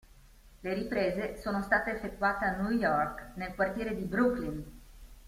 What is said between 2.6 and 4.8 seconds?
York, nel quartiere di Brooklyn.